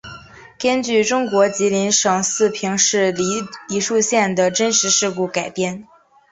[0.57, 3.11] 根据中国吉林省四平市
[3.67, 5.87] 梨树县的真实故事改编。